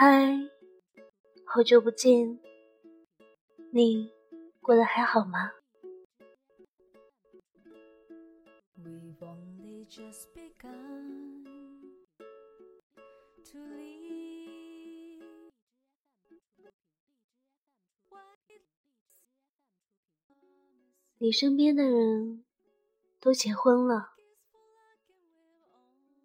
[0.00, 0.48] 嗨，
[1.44, 2.38] 好久不见，
[3.72, 4.12] 你
[4.60, 5.50] 过得还好吗？
[21.18, 22.44] 你身边的人
[23.18, 24.12] 都结婚了，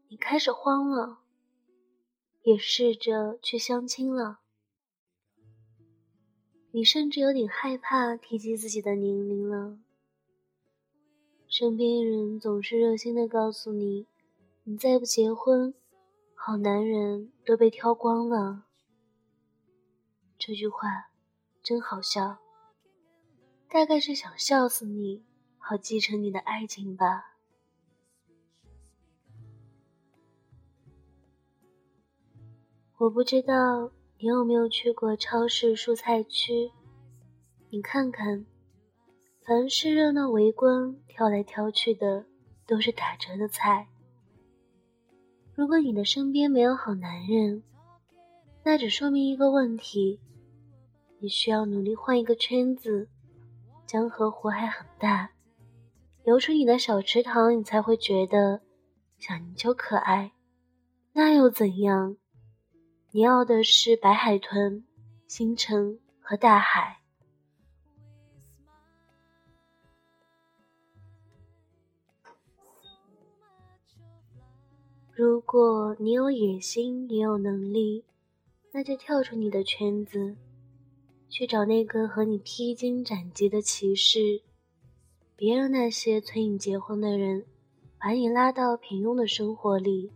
[0.10, 1.23] 你开始慌了。
[2.44, 4.40] 也试着去相亲了，
[6.72, 9.80] 你甚至有点害怕提及自己的年龄了。
[11.48, 14.08] 身边人总是热心的告诉你，
[14.64, 15.74] 你再不结婚，
[16.36, 18.66] 好男人都被挑光了。
[20.38, 21.12] 这句话
[21.62, 22.40] 真好笑，
[23.70, 25.24] 大概是想笑死你，
[25.58, 27.33] 好继承你的爱情吧。
[33.04, 36.72] 我不知道你有没有去过超市蔬菜区，
[37.70, 38.46] 你看看，
[39.46, 42.24] 凡是热闹围观、挑来挑去的，
[42.66, 43.90] 都是打折的菜。
[45.54, 47.62] 如果你的身边没有好男人，
[48.64, 50.22] 那只说明一个问题：
[51.20, 53.10] 你需要努力换一个圈子。
[53.86, 55.32] 江河湖海很大，
[56.24, 58.62] 游出你的小池塘，你才会觉得
[59.20, 60.32] 小泥鳅可爱。
[61.12, 62.16] 那又怎样？
[63.16, 64.84] 你要的是白海豚、
[65.28, 66.98] 星辰和大海。
[75.14, 78.04] 如果你有野心，也有能力，
[78.72, 80.36] 那就跳出你的圈子，
[81.30, 84.42] 去找那个和你披荆斩棘的骑士。
[85.36, 87.46] 别让那些催你结婚的人
[88.00, 90.12] 把你拉到平庸的生活里。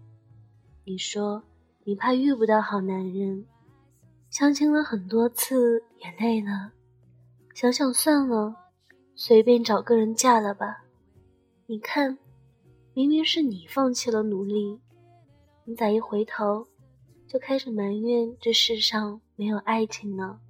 [0.83, 1.43] 你说。
[1.87, 3.45] 你怕遇不到好男人，
[4.29, 6.73] 相亲了很多次也累了，
[7.53, 8.53] 想想算了，
[9.15, 10.83] 随便找个人嫁了吧。
[11.65, 12.17] 你看，
[12.93, 14.81] 明明是你放弃了努力，
[15.63, 16.67] 你咋一回头
[17.25, 20.41] 就开始埋怨这世上没有爱情呢？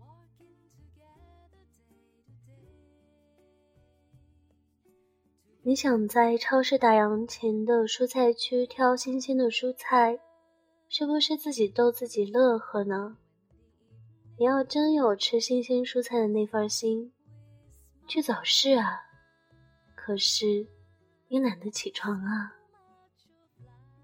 [5.61, 10.17] 你想在超市打烊前的蔬菜区挑新鲜的蔬菜？
[10.99, 13.17] 是不是自己逗自己乐呵呢？
[14.35, 17.13] 你要真有吃新鲜蔬菜的那份心，
[18.07, 19.03] 去早市啊！
[19.93, 20.65] 可是
[21.27, 22.55] 你懒得起床啊，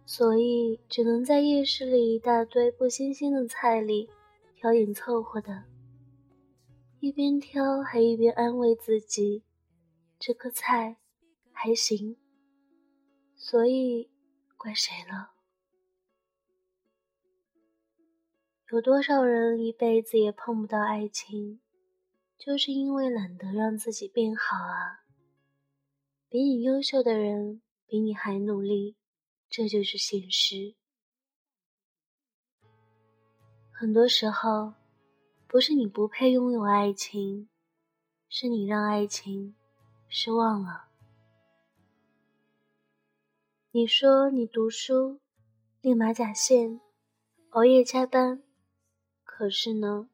[0.06, 4.08] 所以只能在夜市里一大堆不新鲜的菜里
[4.56, 5.64] 挑点凑合的，
[7.00, 9.42] 一边挑还一边安慰自己：
[10.20, 10.98] 这颗菜
[11.52, 12.16] 还行。
[13.36, 14.12] 所以
[14.56, 15.33] 怪谁了？
[18.72, 21.60] 有多少人一辈子也碰不到爱情，
[22.38, 25.04] 就是因为懒得让自己变好啊！
[26.28, 28.96] 比你优秀的人比你还努力，
[29.48, 30.74] 这就是现实。
[33.72, 34.74] 很多时候，
[35.48, 37.50] 不是你不配拥有爱情，
[38.28, 39.56] 是你让爱情
[40.08, 40.86] 失望了。
[43.72, 45.20] 你说你读书，
[45.82, 46.82] 练马甲线，
[47.50, 48.42] 熬夜加班。
[49.44, 50.08] 可是呢，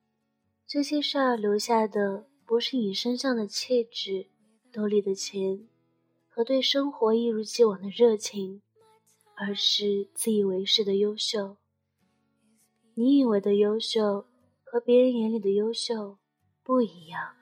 [0.65, 4.25] 这些事儿留下的不是你身上的气质、
[4.71, 5.67] 兜里的钱
[6.27, 8.63] 和对生活一如既往的热情，
[9.35, 11.57] 而是自以为是的优秀。
[12.95, 14.25] 你以为的优秀
[14.63, 16.17] 和别人眼里的优秀
[16.63, 17.35] 不一样。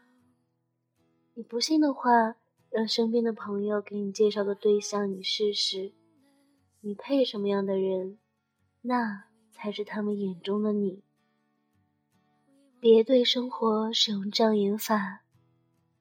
[1.36, 2.36] 你不信的话，
[2.70, 5.94] 让身边的朋友给你介绍个对象，你试试，
[6.82, 8.20] 你配什么样的人，
[8.82, 11.07] 那才是他们眼中的你。
[12.80, 15.22] 别对生活使用障眼法，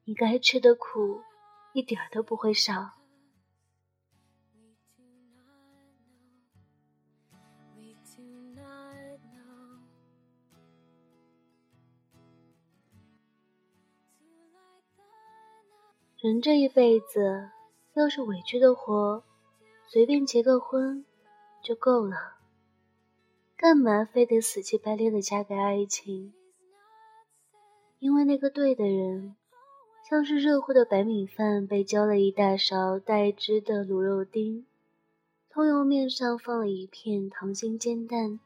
[0.05, 1.23] 你该吃的苦
[1.73, 2.93] 一点都不会少。
[16.21, 17.51] 人这一辈子，
[17.95, 19.23] 要是委屈的活，
[19.89, 21.07] 随便结个婚
[21.63, 22.37] 就够了，
[23.57, 26.35] 干嘛非得死乞白赖的嫁给爱情？
[27.99, 29.35] 因为那个对的人，
[30.09, 34.67] 像是热乎的白米饭被浇了一大勺带汁的卤肉丁，
[35.51, 38.39] 葱油面上放了一片溏心煎蛋，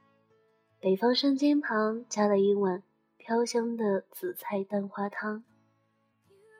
[0.80, 2.82] 北方生煎旁加了一碗
[3.16, 5.42] 飘香的紫菜蛋花汤。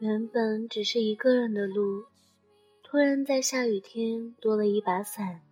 [0.01, 2.05] 原本只是一个人的路，
[2.83, 5.43] 突然在下雨天多了一把伞，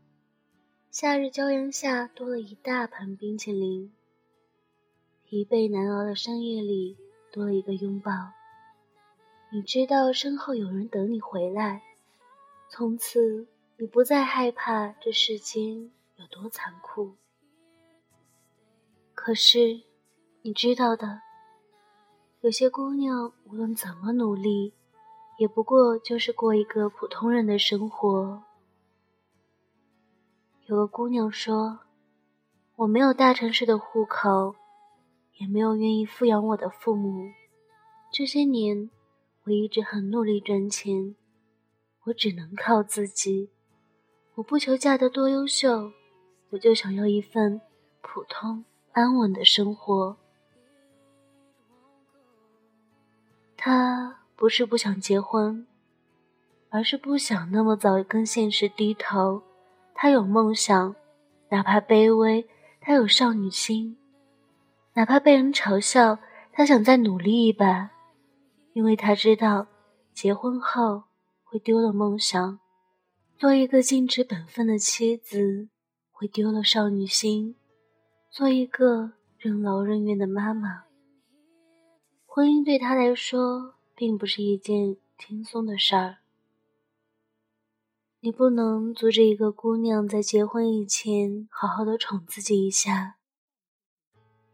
[0.91, 3.93] 夏日骄阳下多了一大盆冰淇淋。
[5.25, 6.97] 疲惫难熬的深夜里
[7.33, 8.13] 多了一个拥抱。
[9.51, 11.83] 你知道身后有人等你回来，
[12.69, 13.49] 从此
[13.79, 17.15] 你不再害怕这世间有多残酷。
[19.15, 19.83] 可是，
[20.43, 21.23] 你知道的，
[22.41, 24.75] 有些姑娘无论怎么努力，
[25.39, 28.43] 也不过就是过一个普通人的生活。
[30.67, 31.81] 有个姑娘说
[32.77, 34.55] ：“我没有大城市的户口。”
[35.39, 37.31] 也没有愿意抚养我的父母。
[38.13, 38.91] 这些年，
[39.45, 41.17] 我一直很努力赚钱，
[42.05, 43.51] 我只能靠自己。
[44.37, 45.93] 我不求嫁得多优秀，
[46.51, 47.61] 我就想要一份
[48.01, 50.17] 普通安稳的生活。
[53.57, 55.67] 他不是不想结婚，
[56.71, 59.43] 而是不想那么早跟现实低头。
[59.95, 60.95] 他有梦想，
[61.51, 62.49] 哪怕卑微，
[62.81, 63.97] 他有少女心。
[64.99, 66.19] 哪怕被人嘲笑，
[66.51, 67.93] 他想再努力一把，
[68.73, 69.69] 因为他知道，
[70.13, 71.05] 结婚后
[71.45, 72.59] 会丢了梦想，
[73.37, 75.69] 做一个尽职本分的妻子
[76.11, 77.55] 会丢了少女心，
[78.29, 80.83] 做一个任劳任怨的妈妈。
[82.27, 86.17] 婚姻对他来说并不是一件轻松的事儿。
[88.19, 93.18] 你不能阻止一个姑娘在结婚以前好好的宠自己一下。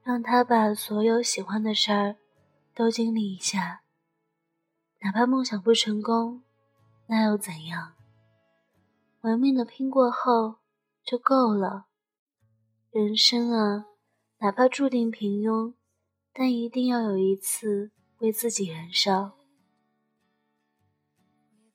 [0.04, 2.16] 让他把所有喜欢的事儿
[2.74, 3.80] 都经历一下，
[5.00, 6.42] 哪怕梦想不成功，
[7.06, 7.94] 那又怎样？
[9.22, 10.56] 玩命的拼过后
[11.02, 11.86] 就够了。
[12.90, 13.86] 人生啊，
[14.40, 15.72] 哪怕注定平庸，
[16.34, 19.32] 但一定要有一次为自己燃烧。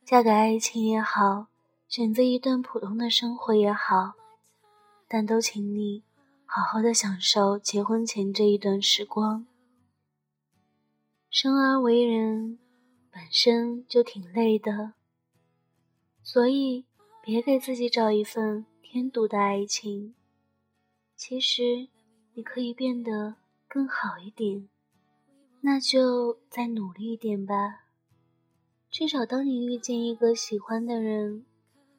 [0.05, 1.47] 嫁给爱情也好，
[1.87, 4.13] 选择一段普通的生活也好，
[5.07, 6.03] 但都请你。
[6.51, 9.45] 好好的享受结婚前这一段时光。
[11.29, 12.57] 生而为人，
[13.11, 14.93] 本身就挺累的，
[16.23, 16.85] 所以
[17.21, 20.15] 别给自己找一份添堵的爱情。
[21.15, 21.87] 其实，
[22.33, 23.35] 你可以变得
[23.67, 24.67] 更好一点，
[25.61, 27.85] 那就再努力一点吧。
[28.89, 31.45] 至少，当你遇见一个喜欢的人，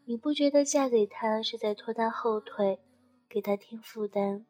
[0.06, 2.80] 你不觉得嫁给他是在拖他后腿？
[3.30, 4.44] 给他添负担，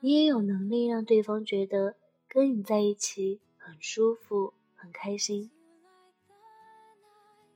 [0.00, 1.96] 你也有能力让对方觉得
[2.28, 5.50] 跟你在一起很舒服、很开心。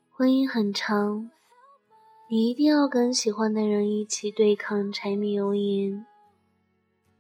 [0.09, 1.31] 婚姻很长，
[2.31, 6.07] 你一定要跟喜欢的人一起对抗柴米油盐。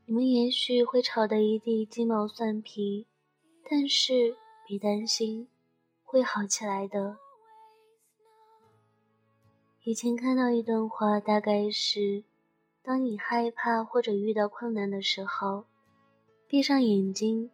[0.06, 3.06] 你们也许会吵得一地鸡毛蒜皮，
[3.68, 4.34] 但是
[4.66, 5.46] 别担心，
[6.02, 7.18] 会好起来的。
[9.82, 12.24] 以前看到一段话，大概是。
[12.86, 15.64] 当你害怕或者遇到困难的时候，
[16.46, 17.50] 闭上眼睛，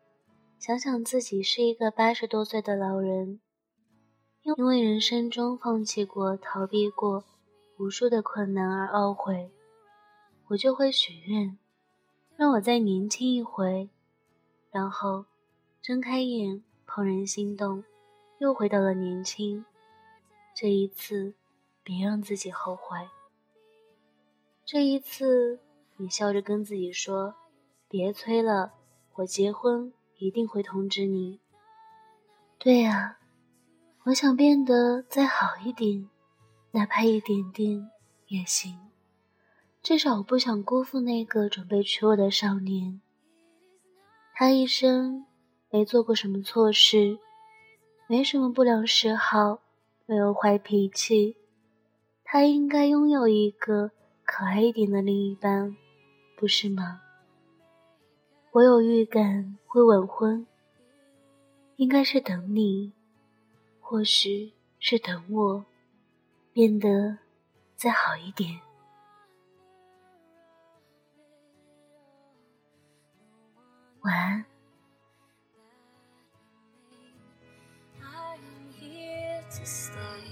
[0.58, 3.38] 想想自己是一个八十多岁的老人，
[4.42, 7.22] 因为人生中放弃过、逃避过
[7.78, 9.52] 无数的困难而懊悔，
[10.48, 11.56] 我就会许愿，
[12.34, 13.88] 让我再年轻一回，
[14.72, 15.26] 然后
[15.80, 17.84] 睁开眼，怦然心动，
[18.40, 19.64] 又回到了年轻。
[20.56, 21.34] 这一次，
[21.84, 23.08] 别让自己后悔。
[24.72, 25.58] 这一次，
[25.96, 27.34] 你笑着跟自己说
[27.90, 28.74] ：“别催了，
[29.16, 31.40] 我结婚一定会通知你。”
[32.56, 33.18] 对呀，
[34.04, 36.08] 我想变得再好一点，
[36.70, 37.90] 哪怕一点点
[38.28, 38.78] 也行。
[39.82, 43.00] 至少我不想辜负那个准备娶我的少年。
[44.36, 45.26] 他一生
[45.68, 47.18] 没做过什么错事，
[48.06, 49.62] 没什么不良嗜好，
[50.06, 51.36] 没有坏脾气。
[52.22, 53.90] 他应该拥有一个。
[54.32, 55.76] 可爱一点的另一半，
[56.36, 57.02] 不是吗？
[58.52, 60.46] 我有预感会晚婚，
[61.74, 62.92] 应该是等你，
[63.80, 65.64] 或许是等我
[66.52, 67.18] 变得
[67.74, 68.60] 再好一点。
[74.02, 74.44] 晚安。
[79.50, 80.29] to stay.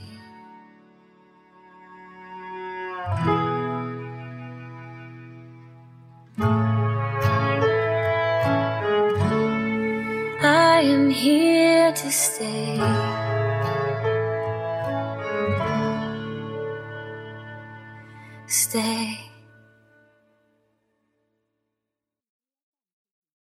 [11.19, 13.08] here to stay.